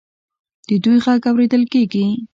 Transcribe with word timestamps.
د 0.67 0.69
دوی 0.83 0.97
غږ 1.05 1.21
اوریدل 1.29 1.63
کیږي. 1.73 2.05